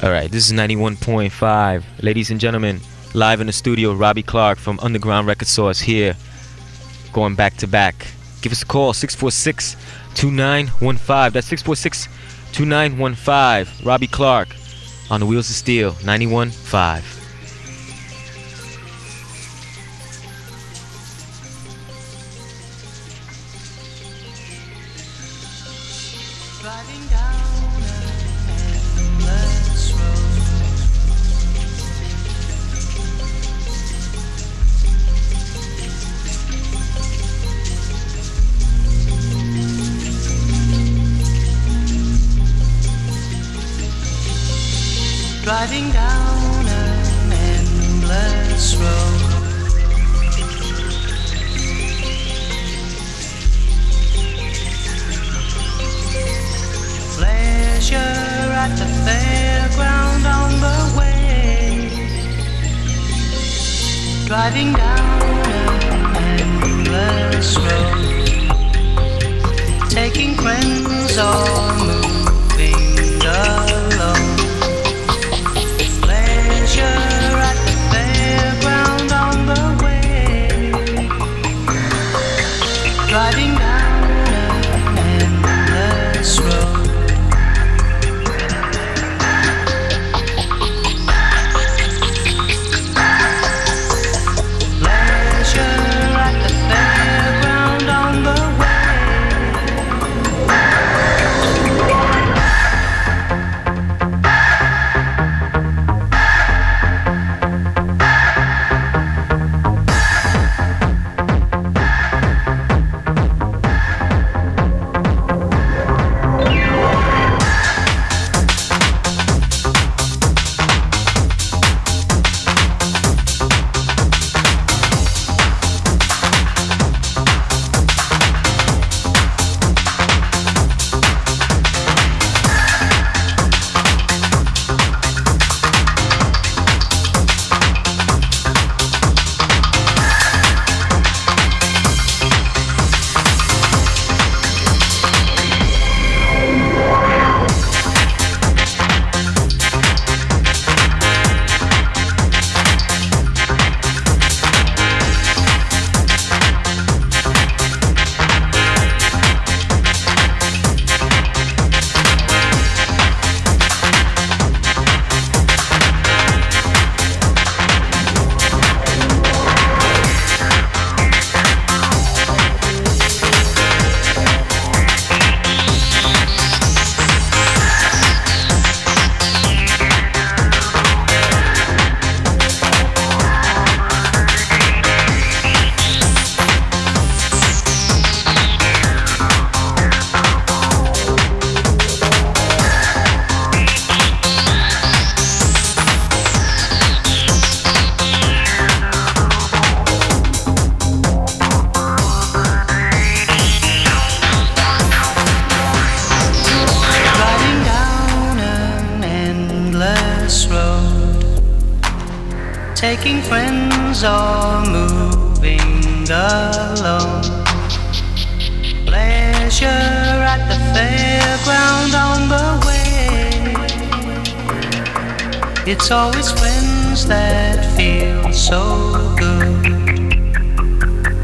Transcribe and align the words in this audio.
All 0.00 0.12
right, 0.12 0.30
this 0.30 0.48
is 0.48 0.56
91.5. 0.56 1.82
Ladies 2.04 2.30
and 2.30 2.38
gentlemen, 2.38 2.80
live 3.14 3.40
in 3.40 3.48
the 3.48 3.52
studio, 3.52 3.92
Robby 3.94 4.22
Clark 4.22 4.56
from 4.56 4.78
Underground 4.78 5.26
Record 5.26 5.48
Source 5.48 5.80
here, 5.80 6.14
going 7.12 7.34
back 7.34 7.56
to 7.56 7.66
back. 7.66 8.06
Give 8.40 8.52
us 8.52 8.62
a 8.62 8.66
call, 8.66 8.92
646 8.92 9.74
2915. 10.14 11.32
That's 11.32 11.48
646 11.48 12.06
2915. 12.52 13.84
Robby 13.84 14.06
Clark 14.06 14.54
on 15.10 15.18
the 15.18 15.26
Wheels 15.26 15.50
of 15.50 15.56
Steel, 15.56 15.90
91.5. 15.94 17.17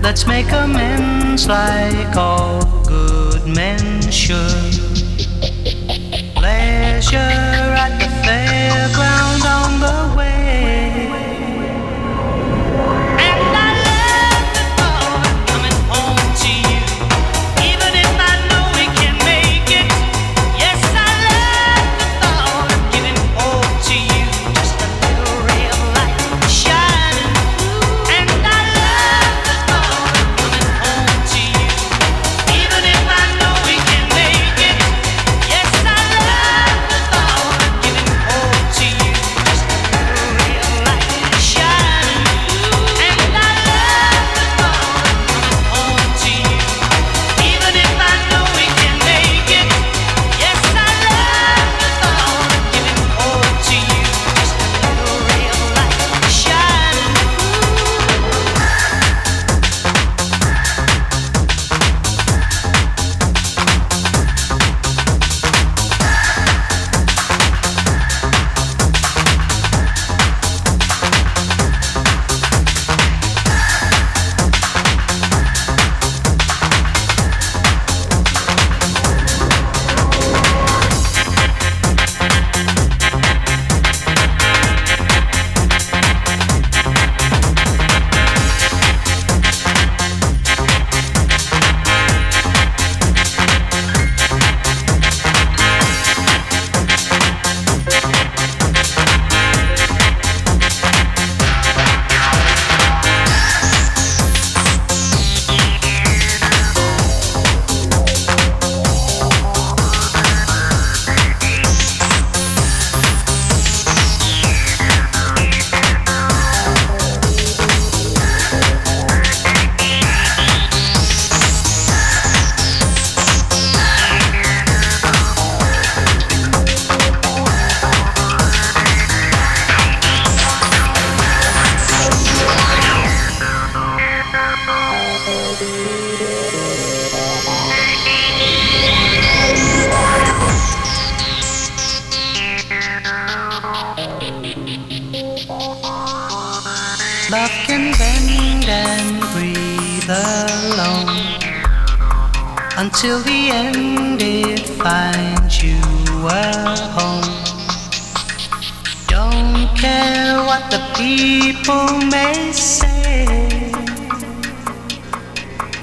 Let's 0.04 0.26
make 0.26 0.52
amends 0.52 1.48
like 1.48 2.14
all 2.14 2.60
good 2.86 3.46
men 3.46 4.02
should. 4.10 4.74
Pleasure 6.36 7.16
at 7.16 7.98
the 7.98 8.10
fairground 8.22 9.44
on 9.46 9.80
the 9.80 10.03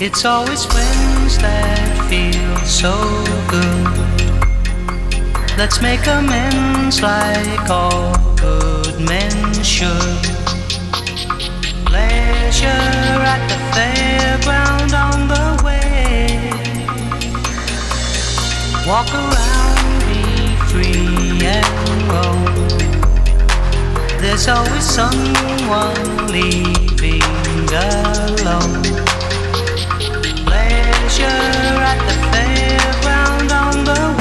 It's 0.04 0.26
always 0.26 0.66
friends 0.66 1.38
that 1.38 2.10
feel 2.10 2.58
so 2.66 2.90
good. 3.46 3.86
Let's 5.60 5.80
make 5.80 6.08
amends 6.08 7.04
like 7.04 7.70
all 7.70 8.12
good 8.36 9.00
men 9.00 9.54
should. 9.64 10.26
Pleasure 11.86 13.22
at 13.30 13.46
the 13.46 13.60
fairground 13.78 14.92
on 14.98 15.28
the 15.30 15.62
way. 15.64 16.50
Walk 18.90 19.14
around, 19.14 20.02
be 20.10 20.58
free 20.72 21.46
and 21.46 22.02
roam. 22.10 22.58
There's 24.20 24.48
always 24.48 24.84
someone 24.84 26.26
leaving 26.26 27.22
alone. 27.70 29.21
Pleasure 31.22 31.84
at 31.92 32.00
the 32.08 32.16
fairground 32.32 33.52
on 33.52 33.84
the 33.84 34.21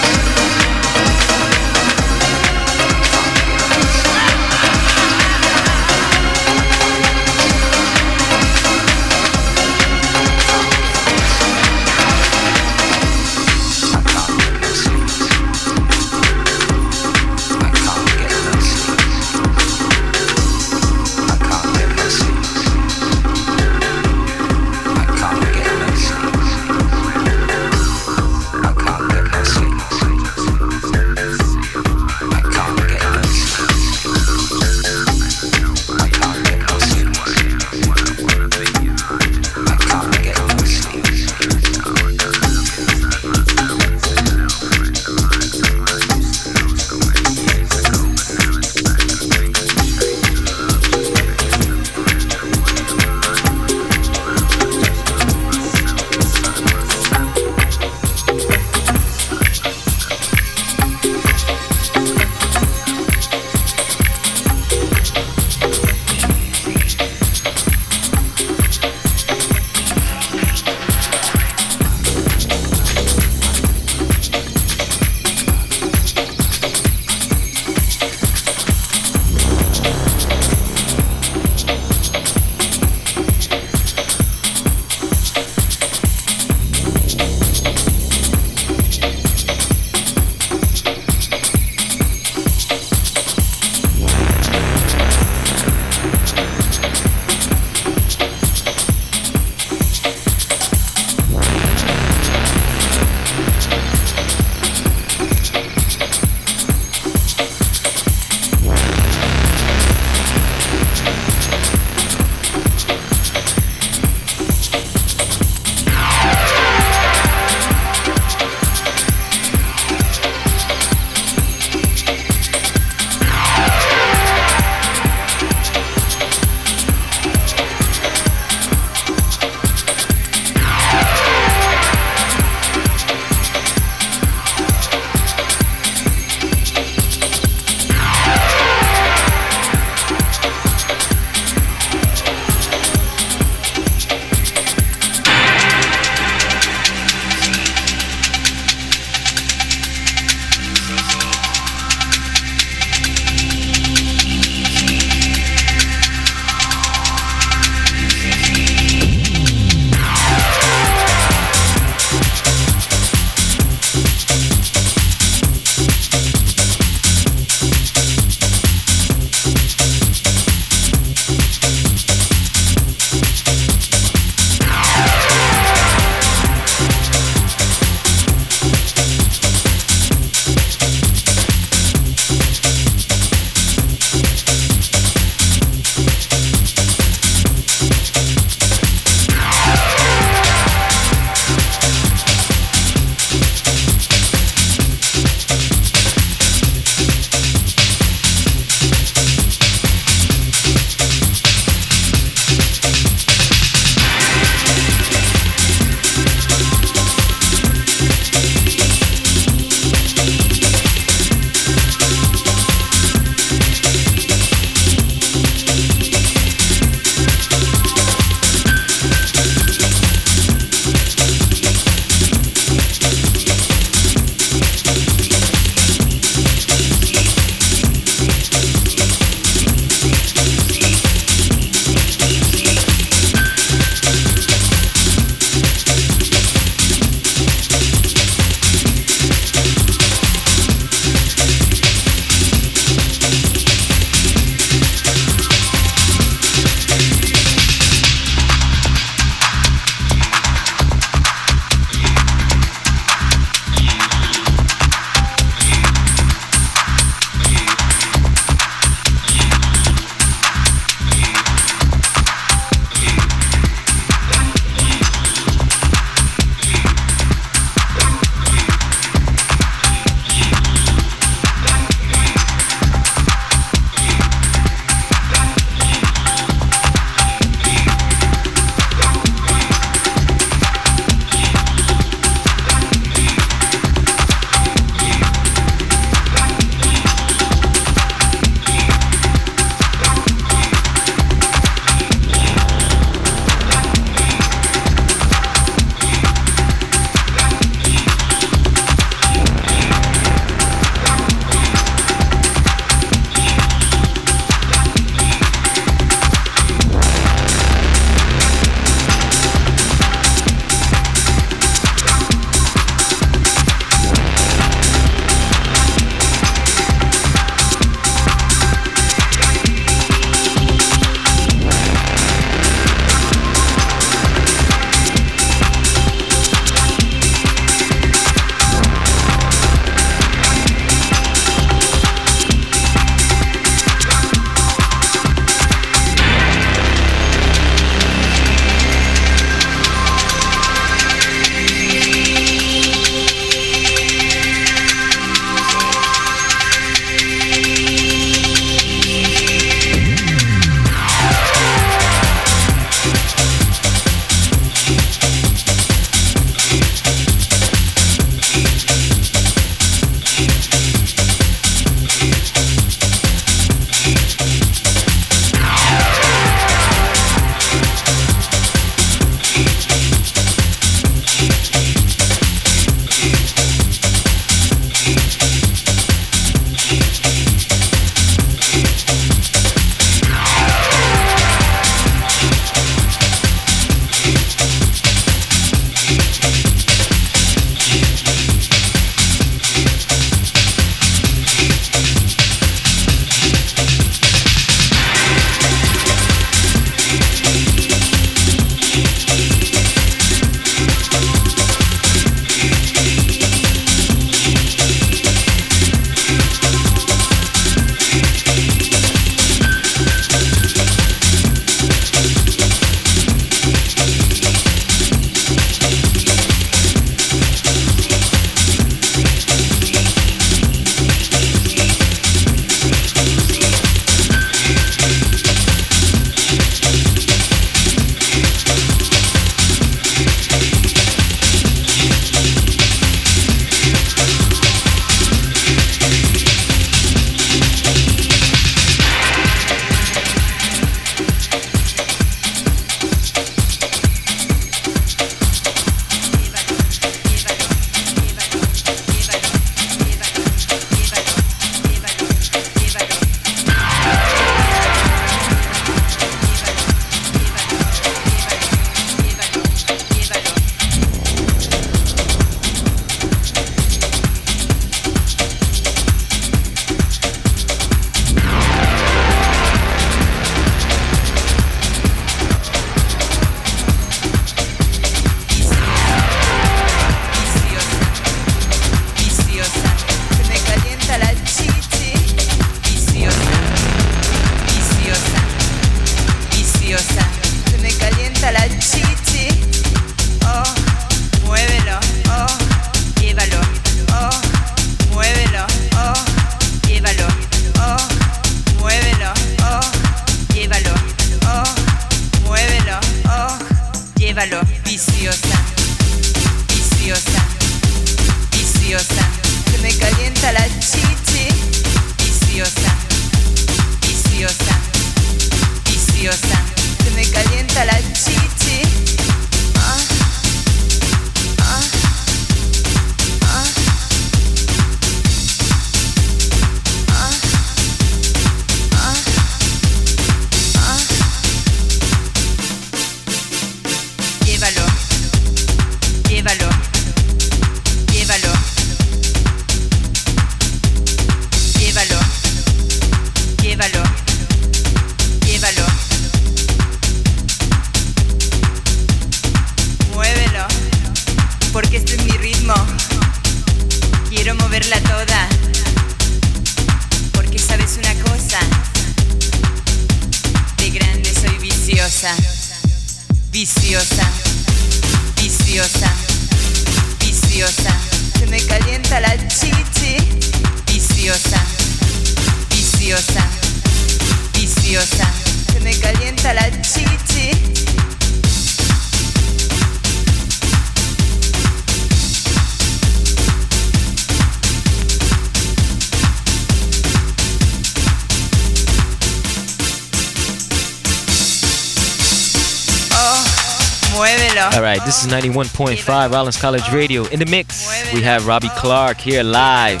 All 594.74 594.82
right, 594.82 595.00
this 595.04 595.24
is 595.24 595.32
91.5 595.32 596.30
Rollins 596.30 596.56
College 596.56 596.88
Radio. 596.92 597.24
In 597.26 597.40
the 597.40 597.46
mix, 597.46 598.12
we 598.12 598.22
have 598.22 598.46
Robby 598.46 598.68
Clark 598.76 599.18
here 599.18 599.42
live 599.42 600.00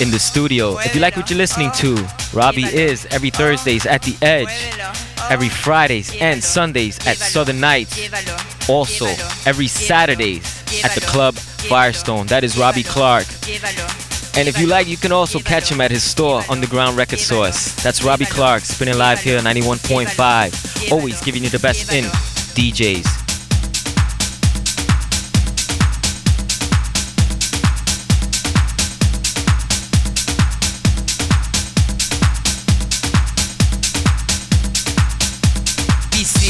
in 0.00 0.10
the 0.10 0.18
studio. 0.18 0.78
If 0.78 0.94
you 0.94 1.02
like 1.02 1.16
what 1.16 1.28
you're 1.28 1.36
listening 1.36 1.70
to, 1.72 1.94
Robby 2.32 2.64
is 2.64 3.06
every 3.10 3.28
Thursdays 3.28 3.84
at 3.84 4.02
the 4.02 4.16
Edge, 4.22 4.48
every 5.30 5.50
Fridays 5.50 6.14
and 6.18 6.42
Sundays 6.42 6.98
at 7.06 7.18
Southern 7.18 7.60
Nights, 7.60 8.08
also 8.70 9.06
every 9.44 9.66
Saturdays 9.66 10.64
at 10.82 10.92
the 10.94 11.02
club 11.02 11.34
Firestone. 11.34 12.26
That 12.28 12.42
is 12.42 12.56
Robby 12.56 12.84
Clark. 12.84 13.26
And 14.38 14.48
if 14.48 14.58
you 14.58 14.66
like, 14.66 14.86
you 14.86 14.96
can 14.96 15.12
also 15.12 15.38
catch 15.40 15.70
him 15.70 15.80
at 15.82 15.90
his 15.90 16.02
store, 16.02 16.42
Underground 16.48 16.96
Record 16.96 17.18
Source. 17.18 17.74
That's 17.82 18.02
Robby 18.02 18.26
Clark, 18.26 18.62
spinning 18.62 18.96
live 18.96 19.20
here, 19.20 19.40
91.5. 19.40 20.92
Always 20.92 21.20
giving 21.22 21.42
you 21.44 21.50
the 21.50 21.58
best 21.58 21.92
in 21.92 22.04
DJs. 22.54 23.25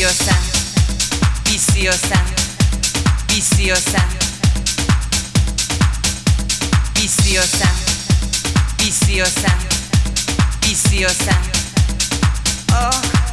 Viciosa, 0.07 0.37
viciosa, 1.45 2.23
viciosa, 3.27 4.05
viciosa, 6.95 7.69
viciosa, 8.79 9.59
viciosa. 10.62 11.40
Oh. 12.73 13.25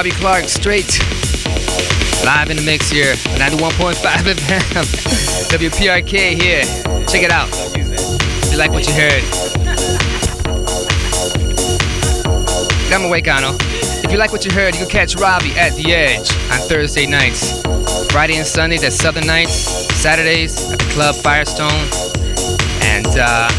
Robby 0.00 0.12
Clark 0.12 0.48
straight 0.48 0.98
live 2.24 2.48
in 2.48 2.56
the 2.56 2.62
mix 2.64 2.88
here. 2.88 3.12
91.5 3.36 3.96
FM. 4.00 4.84
WPRK 5.50 6.40
here. 6.40 6.62
Check 7.04 7.22
it 7.22 7.30
out. 7.30 7.50
If 7.52 8.50
you 8.50 8.56
like 8.56 8.70
what 8.70 8.88
you 8.88 8.94
heard. 8.94 9.22
I'm 12.90 13.04
awake, 13.04 13.28
Ano. 13.28 13.58
If 14.02 14.10
you 14.10 14.16
like 14.16 14.32
what 14.32 14.42
you 14.46 14.50
heard, 14.50 14.74
you 14.74 14.80
can 14.80 14.88
catch 14.88 15.16
Robby 15.16 15.50
at 15.58 15.76
The 15.76 15.92
Edge 15.92 16.32
on 16.50 16.66
Thursday 16.66 17.04
nights. 17.04 17.60
Friday 18.10 18.36
and 18.36 18.46
Sunday, 18.46 18.78
that's 18.78 18.96
Southern 18.96 19.26
Nights. 19.26 19.52
Saturdays 20.00 20.72
at 20.72 20.78
the 20.78 20.84
Club 20.94 21.14
Firestone. 21.14 21.68
And 22.80 23.06
uh, 23.18 23.50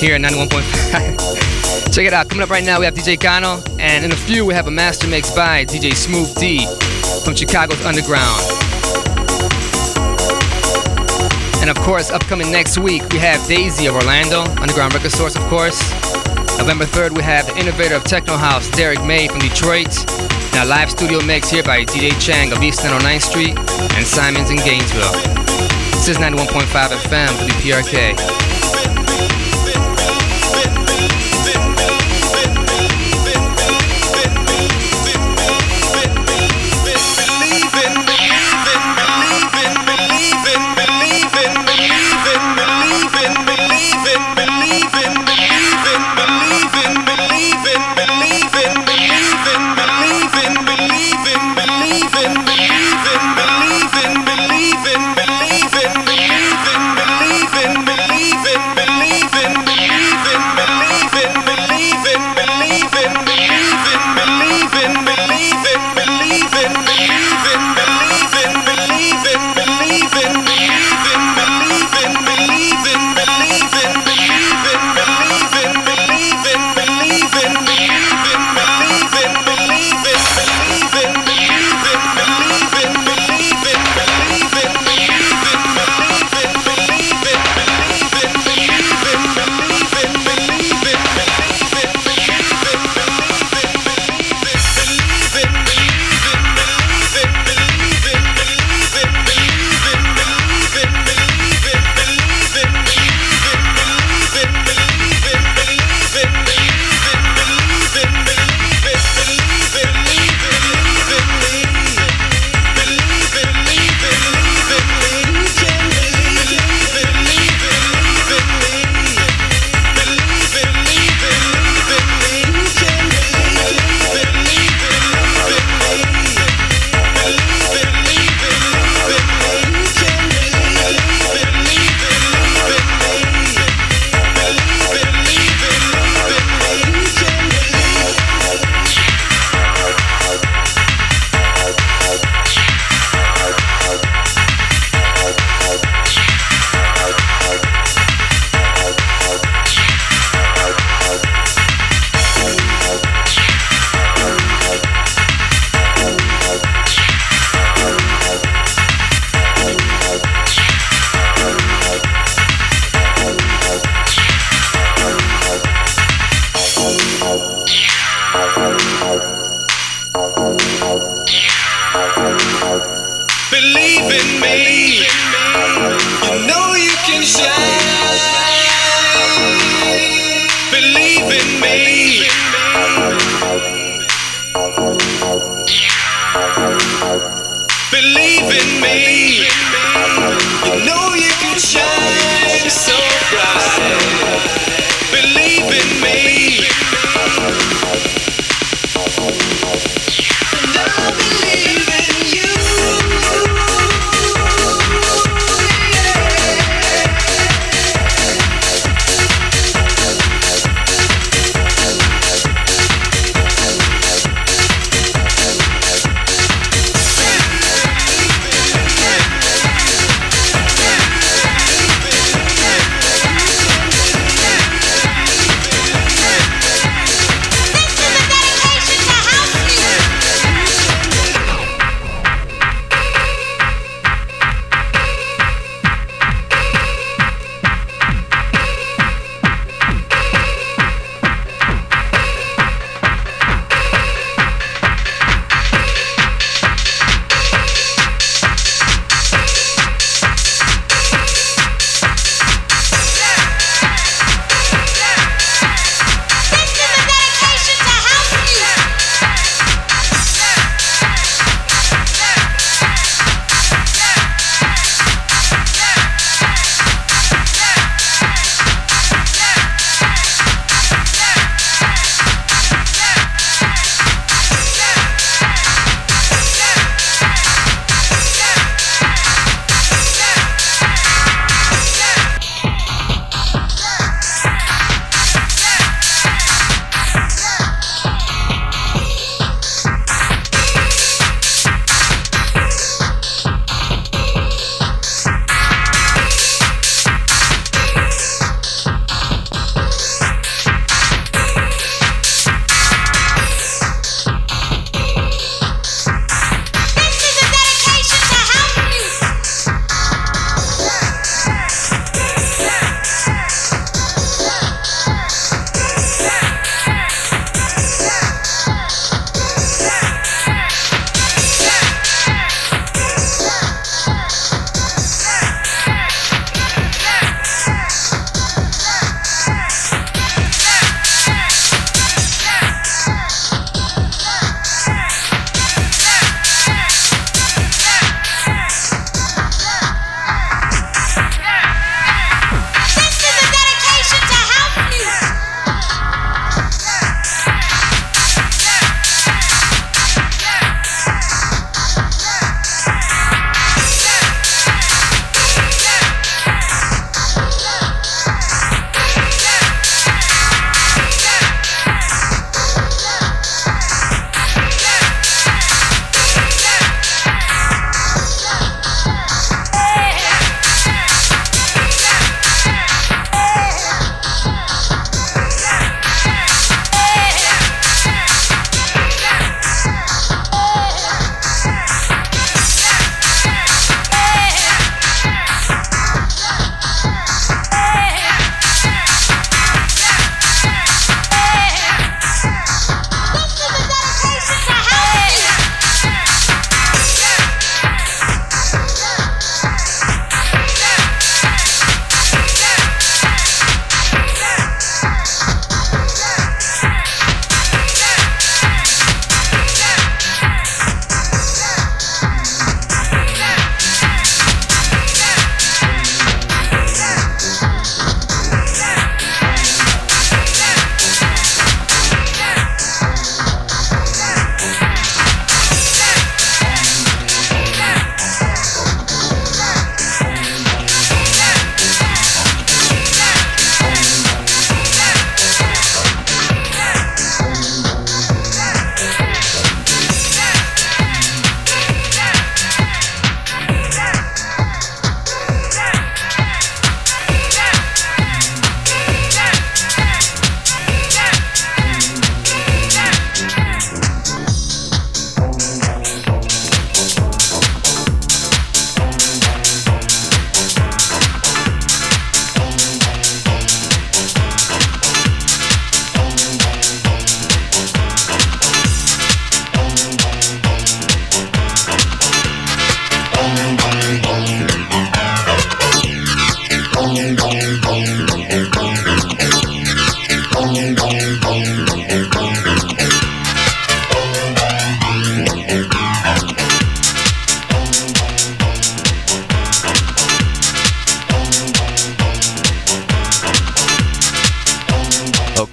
here 0.00 0.14
at 0.14 0.22
91.5. 0.22 1.92
Check 1.92 2.06
it 2.06 2.14
out. 2.14 2.30
Coming 2.30 2.44
up 2.44 2.48
right 2.48 2.64
now, 2.64 2.78
we 2.78 2.86
have 2.86 2.94
DJ 2.94 3.20
Cano. 3.20 3.62
And 3.82 4.04
in 4.04 4.12
a 4.12 4.16
few, 4.16 4.46
we 4.46 4.54
have 4.54 4.68
a 4.68 4.70
master 4.70 5.08
mix 5.08 5.32
by 5.32 5.64
DJ 5.64 5.92
Smooth 5.92 6.32
D 6.36 6.66
from 7.24 7.34
Chicago's 7.34 7.84
Underground. 7.84 8.40
And 11.60 11.68
of 11.68 11.76
course, 11.78 12.12
upcoming 12.12 12.52
next 12.52 12.78
week, 12.78 13.02
we 13.10 13.18
have 13.18 13.44
Daisy 13.48 13.86
of 13.86 13.96
Orlando, 13.96 14.42
Underground 14.62 14.94
Record 14.94 15.10
Source, 15.10 15.34
of 15.34 15.42
course. 15.50 15.82
November 16.58 16.84
3rd, 16.84 17.16
we 17.16 17.24
have 17.24 17.44
the 17.48 17.58
innovator 17.58 17.96
of 17.96 18.04
Techno 18.04 18.36
House, 18.36 18.70
Derrick 18.70 19.02
May 19.04 19.26
from 19.26 19.40
Detroit. 19.40 19.92
A 20.54 20.64
live 20.64 20.88
studio 20.88 21.20
mix 21.24 21.50
here 21.50 21.64
by 21.64 21.84
DJ 21.84 22.12
Chang 22.24 22.52
of 22.52 22.62
East 22.62 22.82
909th 22.82 23.22
Street 23.22 23.58
and 23.58 24.06
Simons 24.06 24.50
in 24.50 24.58
Gainesville. 24.58 25.12
This 25.90 26.06
is 26.06 26.18
91.5 26.18 26.66
FM, 26.70 27.28
WPRK. 27.48 28.51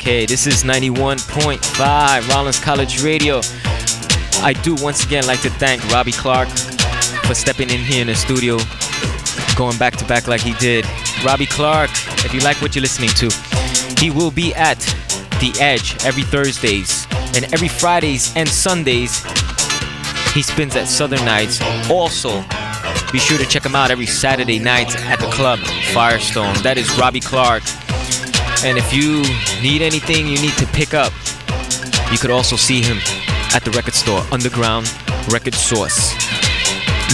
Okay, 0.09 0.25
this 0.25 0.47
is 0.47 0.63
91.5 0.63 2.29
Rollins 2.29 2.59
College 2.59 3.03
Radio. 3.03 3.41
I 4.41 4.53
do 4.63 4.73
once 4.81 5.05
again 5.05 5.27
like 5.27 5.41
to 5.41 5.51
thank 5.51 5.87
Robby 5.91 6.11
Clark 6.13 6.49
for 7.27 7.35
stepping 7.35 7.69
in 7.69 7.77
here 7.81 8.01
in 8.01 8.07
the 8.07 8.15
studio, 8.15 8.57
going 9.55 9.77
back 9.77 9.97
to 9.97 10.05
back 10.05 10.27
like 10.27 10.41
he 10.41 10.53
did. 10.53 10.83
Robby 11.23 11.45
Clark, 11.45 11.91
if 12.25 12.33
you 12.33 12.39
like 12.39 12.59
what 12.59 12.73
you're 12.73 12.81
listening 12.81 13.11
to, 13.11 13.29
he 13.99 14.09
will 14.09 14.31
be 14.31 14.51
at 14.55 14.79
The 15.39 15.55
Edge 15.59 16.03
every 16.03 16.23
Thursdays 16.23 17.05
and 17.35 17.45
every 17.53 17.67
Fridays 17.67 18.35
and 18.35 18.49
Sundays. 18.49 19.23
He 20.33 20.41
spins 20.41 20.75
at 20.75 20.87
Southern 20.87 21.23
Nights. 21.23 21.61
Also, 21.87 22.41
be 23.11 23.19
sure 23.19 23.37
to 23.37 23.45
check 23.45 23.63
him 23.63 23.75
out 23.75 23.91
every 23.91 24.07
Saturday 24.07 24.57
night 24.57 24.89
at 25.05 25.19
the 25.19 25.29
club 25.29 25.59
Firestone. 25.93 26.55
That 26.63 26.79
is 26.79 26.91
Robby 26.97 27.19
Clark. 27.19 27.61
And 28.61 28.77
if 28.77 28.93
you 28.93 29.21
need 29.61 29.81
anything 29.81 30.27
you 30.27 30.39
need 30.41 30.53
to 30.57 30.65
pick 30.67 30.93
up, 30.93 31.13
you 32.11 32.17
could 32.17 32.29
also 32.29 32.57
see 32.57 32.81
him 32.81 32.97
at 33.53 33.63
the 33.63 33.71
record 33.71 33.93
store, 33.93 34.21
Underground 34.31 34.93
Record 35.31 35.53
Source. 35.53 36.13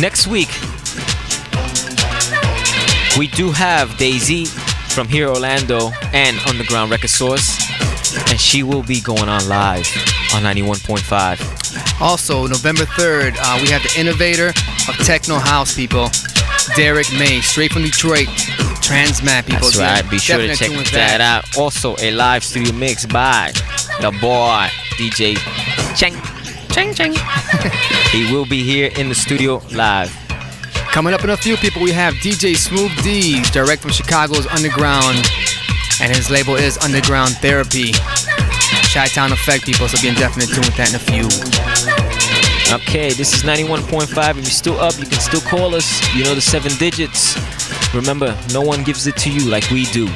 Next 0.01 0.25
week, 0.25 0.49
we 3.17 3.27
do 3.27 3.51
have 3.51 3.95
Daisy 3.97 4.45
from 4.45 5.07
here 5.07 5.27
Orlando 5.27 5.91
and 6.13 6.37
Underground 6.47 6.89
Record 6.89 7.11
Source, 7.11 7.59
and 8.29 8.39
she 8.39 8.63
will 8.63 8.83
be 8.83 8.99
going 8.99 9.29
on 9.29 9.47
live 9.47 9.85
on 10.33 10.41
91.5. 10.41 12.01
Also, 12.01 12.47
November 12.47 12.85
3rd, 12.85 13.35
uh, 13.39 13.59
we 13.61 13.69
have 13.69 13.83
the 13.83 13.93
innovator 13.99 14.49
of 14.89 14.97
techno 15.05 15.37
house, 15.37 15.75
people, 15.75 16.09
Derrick 16.75 17.11
May, 17.13 17.39
straight 17.39 17.71
from 17.71 17.83
Detroit. 17.83 18.27
Transmat, 18.83 19.45
people. 19.45 19.69
That's 19.69 19.77
right. 19.77 20.09
Be 20.11 20.19
sure 20.19 20.37
to 20.37 20.55
check 20.55 20.69
with 20.71 20.91
that 20.91 21.21
out. 21.21 21.57
Also, 21.57 21.95
a 21.99 22.11
live 22.11 22.43
studio 22.43 22.73
mix 22.73 23.05
by 23.05 23.51
the 24.01 24.11
boy 24.19 24.67
DJ 24.97 25.37
Cheng. 25.95 26.13
Cheng 26.69 26.93
Cheng. 26.93 27.13
he 28.11 28.31
will 28.33 28.45
be 28.45 28.63
here 28.63 28.91
in 28.97 29.07
the 29.07 29.15
studio 29.15 29.61
live. 29.73 30.13
Coming 30.91 31.13
up 31.13 31.23
in 31.23 31.29
a 31.29 31.37
few 31.37 31.55
people, 31.57 31.81
we 31.81 31.91
have 31.91 32.13
DJ 32.15 32.57
Smooth 32.57 32.91
D, 33.03 33.41
direct 33.51 33.81
from 33.81 33.91
Chicago's 33.91 34.45
Underground, 34.47 35.17
and 36.01 36.13
his 36.13 36.29
label 36.29 36.55
is 36.55 36.77
Underground 36.79 37.31
Therapy. 37.37 37.93
Chi 38.93 39.07
Town 39.07 39.31
Effect, 39.31 39.65
people, 39.65 39.87
so 39.87 40.01
be 40.01 40.09
in 40.09 40.15
definite 40.15 40.49
tune 40.49 40.65
with 40.65 40.75
that 40.75 40.89
in 40.89 40.95
a 40.95 40.99
few. 40.99 42.04
Okay, 42.73 43.13
this 43.13 43.33
is 43.33 43.43
91.5. 43.43 44.29
If 44.31 44.35
you're 44.37 44.45
still 44.45 44.79
up, 44.79 44.97
you 44.97 45.05
can 45.05 45.19
still 45.19 45.41
call 45.41 45.75
us. 45.75 46.01
You 46.15 46.23
know 46.23 46.33
the 46.33 46.41
seven 46.41 46.71
digits. 46.77 47.35
Remember, 47.93 48.35
no 48.51 48.61
one 48.61 48.83
gives 48.83 49.05
it 49.07 49.15
to 49.17 49.29
you 49.31 49.49
like 49.49 49.69
we 49.69 49.85
do. 49.85 50.07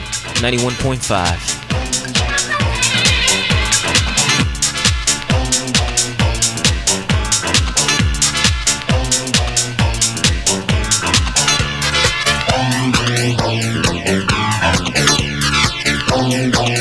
91.5. 0.41 1.60
Thank 16.20 16.78